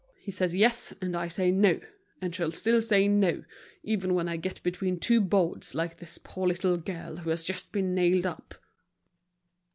He 0.19 0.31
says 0.31 0.55
"yes," 0.55 0.95
and 0.99 1.15
I 1.15 1.27
say 1.27 1.51
"no," 1.51 1.79
and 2.23 2.33
shall 2.33 2.51
still 2.51 2.81
say 2.81 3.07
"no," 3.07 3.43
even 3.83 4.15
when 4.15 4.27
I 4.27 4.35
get 4.35 4.63
between 4.63 4.99
two 4.99 5.21
boards 5.21 5.75
like 5.75 5.97
this 5.97 6.17
poor 6.17 6.47
little 6.47 6.77
girl 6.77 7.17
who 7.17 7.29
has 7.29 7.43
just 7.43 7.71
been 7.71 7.93
nailed 7.93 8.25
up." 8.25 8.55